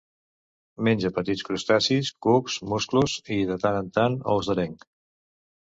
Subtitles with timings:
[0.87, 4.79] Menja petits crustacis, cucs, musclos i, de tant en tant, ous d'areng.